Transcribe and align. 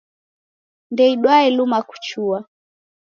Ndeidwae 0.91 1.47
luma 1.57 1.79
kuchua. 1.89 2.37